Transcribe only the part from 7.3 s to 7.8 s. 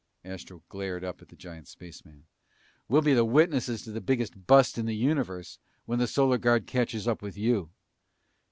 you!"